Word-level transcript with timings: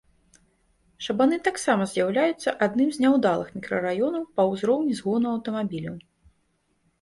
Шабаны 1.07 1.37
таксама 1.47 1.83
з'яўляюцца 1.91 2.53
адным 2.67 2.89
з 2.95 3.03
няўдалых 3.03 3.47
мікрараёнаў 3.59 4.23
па 4.41 4.47
ўзроўні 4.55 4.93
згону 5.03 5.27
аўтамабіляў. 5.35 5.95